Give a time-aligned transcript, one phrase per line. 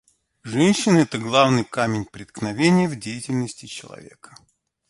[0.41, 4.35] Женщины— это главный камень преткновения в деятельности человека.